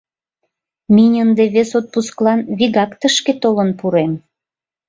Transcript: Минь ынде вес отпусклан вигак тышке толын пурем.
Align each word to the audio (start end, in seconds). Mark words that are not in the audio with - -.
Минь 0.95 1.17
ынде 1.23 1.43
вес 1.55 1.71
отпусклан 1.79 2.39
вигак 2.57 2.91
тышке 2.99 3.33
толын 3.41 3.69
пурем. 3.79 4.11